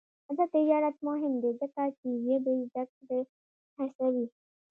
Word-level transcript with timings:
آزاد 0.29 0.49
تجارت 0.57 0.95
مهم 1.07 1.33
دی 1.41 1.51
ځکه 1.61 1.83
چې 1.99 2.07
ژبې 2.23 2.53
زدکړه 2.71 3.17
هڅوي. 3.77 4.25